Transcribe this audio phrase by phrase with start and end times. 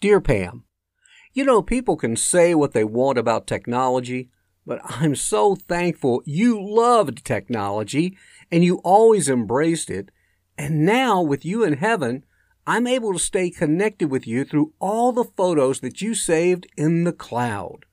[0.00, 0.64] Dear Pam,
[1.34, 4.30] you know, people can say what they want about technology,
[4.66, 8.16] but I'm so thankful you loved technology
[8.50, 10.10] and you always embraced it.
[10.56, 12.24] And now, with you in heaven,
[12.66, 17.04] I'm able to stay connected with you through all the photos that you saved in
[17.04, 17.84] the cloud.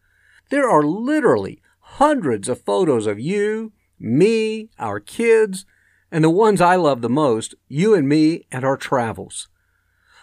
[0.50, 5.66] There are literally hundreds of photos of you, me, our kids,
[6.10, 9.50] and the ones I love the most, you and me and our travels.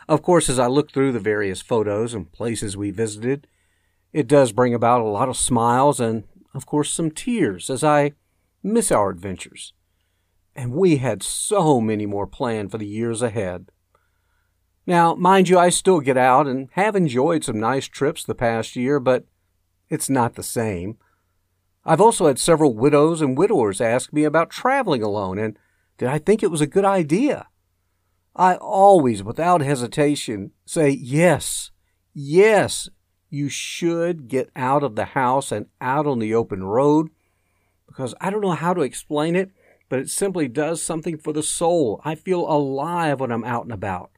[0.09, 3.47] Of course, as I look through the various photos and places we visited,
[4.13, 6.25] it does bring about a lot of smiles and,
[6.55, 8.13] of course, some tears as I
[8.63, 9.73] miss our adventures.
[10.55, 13.71] And we had so many more planned for the years ahead.
[14.87, 18.77] Now, mind you, I still get out and have enjoyed some nice trips the past
[18.77, 19.25] year, but
[19.89, 20.99] it's not the same.
[21.85, 25.59] I've also had several widows and widowers ask me about traveling alone and
[25.99, 27.47] did I think it was a good idea.
[28.37, 31.71] I always, without hesitation, say, yes,
[32.13, 32.89] yes,
[33.31, 37.11] you should get out of the house and out on the open road
[37.87, 39.51] because I don't know how to explain it,
[39.89, 42.01] but it simply does something for the soul.
[42.05, 44.11] I feel alive when I'm out and about.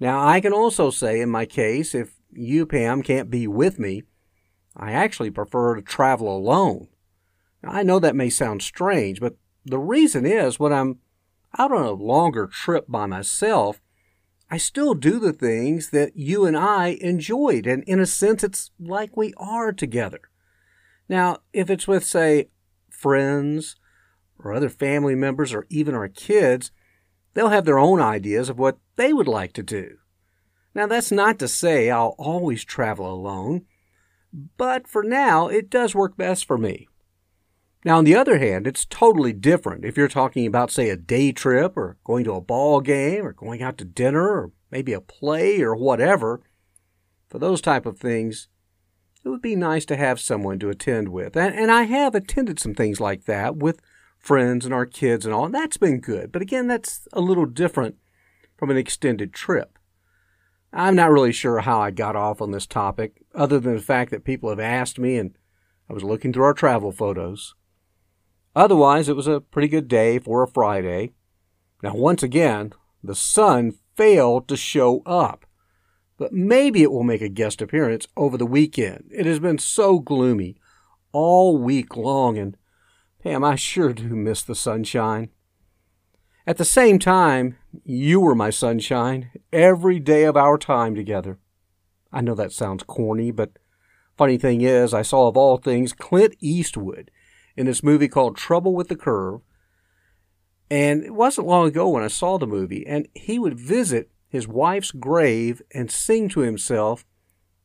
[0.00, 4.02] Now, I can also say, in my case, if you, Pam, can't be with me,
[4.76, 6.88] I actually prefer to travel alone.
[7.62, 10.98] Now, I know that may sound strange, but the reason is when I'm
[11.58, 13.80] out on a longer trip by myself,
[14.50, 17.66] I still do the things that you and I enjoyed.
[17.66, 20.20] And in a sense, it's like we are together.
[21.08, 22.50] Now, if it's with, say,
[22.90, 23.76] friends
[24.38, 26.70] or other family members or even our kids,
[27.34, 29.98] they'll have their own ideas of what they would like to do.
[30.74, 33.64] Now, that's not to say I'll always travel alone,
[34.56, 36.88] but for now, it does work best for me.
[37.86, 41.30] Now, on the other hand, it's totally different if you're talking about, say, a day
[41.30, 45.00] trip or going to a ball game or going out to dinner or maybe a
[45.00, 46.42] play or whatever.
[47.28, 48.48] For those type of things,
[49.24, 51.36] it would be nice to have someone to attend with.
[51.36, 53.80] And, and I have attended some things like that with
[54.18, 56.32] friends and our kids and all, and that's been good.
[56.32, 57.94] But again, that's a little different
[58.56, 59.78] from an extended trip.
[60.72, 64.10] I'm not really sure how I got off on this topic, other than the fact
[64.10, 65.38] that people have asked me and
[65.88, 67.54] I was looking through our travel photos.
[68.56, 71.12] Otherwise, it was a pretty good day for a Friday.
[71.82, 72.72] Now, once again,
[73.04, 75.44] the sun failed to show up.
[76.16, 79.10] But maybe it will make a guest appearance over the weekend.
[79.12, 80.56] It has been so gloomy
[81.12, 82.56] all week long, and
[83.22, 85.28] Pam, I sure do miss the sunshine.
[86.46, 91.38] At the same time, you were my sunshine every day of our time together.
[92.10, 93.58] I know that sounds corny, but
[94.16, 97.10] funny thing is, I saw of all things Clint Eastwood
[97.56, 99.40] in this movie called Trouble with the Curve.
[100.70, 104.48] And it wasn't long ago when I saw the movie, and he would visit his
[104.48, 107.04] wife's grave and sing to himself,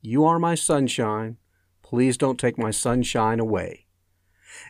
[0.01, 1.38] You are my sunshine.
[1.81, 3.88] Please don't take my sunshine away.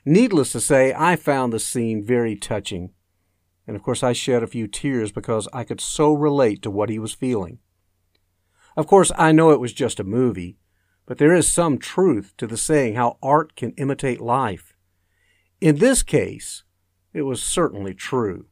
[0.06, 2.92] Needless to say, I found the scene very touching.
[3.68, 6.90] And of course, I shed a few tears because I could so relate to what
[6.90, 7.60] he was feeling.
[8.75, 10.57] Of course, I know it was just a movie,
[11.06, 14.70] but there is some truth to the saying how art can imitate life.
[15.62, 16.63] In this case,
[17.13, 18.48] it was certainly true.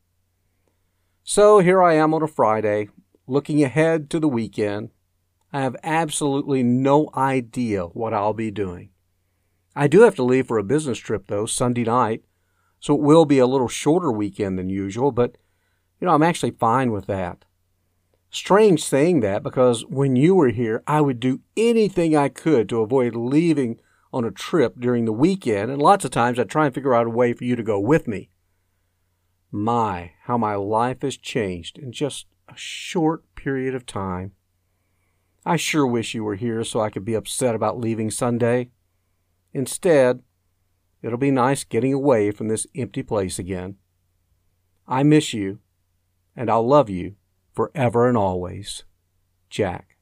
[1.24, 2.90] So here I am on a Friday,
[3.26, 4.92] looking ahead to the weekend.
[5.52, 8.92] I have absolutely no idea what I'll be doing.
[9.76, 12.22] I do have to leave for a business trip, though, Sunday night,
[12.80, 15.36] so it will be a little shorter weekend than usual, but,
[16.00, 17.44] you know, I'm actually fine with that.
[18.30, 22.82] Strange saying that because when you were here, I would do anything I could to
[22.82, 23.80] avoid leaving
[24.12, 27.08] on a trip during the weekend, and lots of times I try and figure out
[27.08, 28.30] a way for you to go with me.
[29.52, 34.34] My, how my life has changed in just a short period of time.
[35.46, 38.72] I sure wish you were here so I could be upset about leaving Sunday.
[39.54, 40.22] Instead,
[41.02, 43.76] it'll be nice getting away from this empty place again.
[44.88, 45.60] I miss you,
[46.36, 47.16] and I'll love you
[47.54, 48.84] forever and always.
[49.50, 49.99] Jack.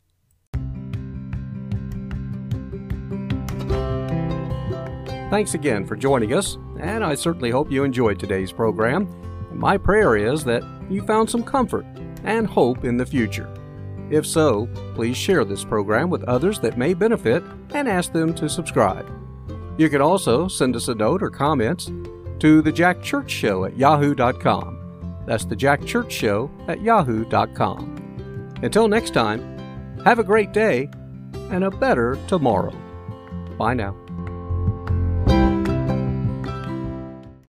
[5.29, 9.07] Thanks again for joining us, and I certainly hope you enjoyed today's program.
[9.51, 11.85] my prayer is that you found some comfort
[12.24, 13.53] and hope in the future.
[14.09, 17.44] If so, please share this program with others that may benefit
[17.74, 19.09] and ask them to subscribe.
[19.77, 21.91] You can also send us a note or comments
[22.39, 25.24] to the Jack Church Show at yahoo.com.
[25.25, 28.53] That's the Jack Church Show at yahoo.com.
[28.62, 29.41] Until next time,
[30.06, 30.89] have a great day
[31.51, 32.74] and a better tomorrow.
[33.57, 34.06] Bye now.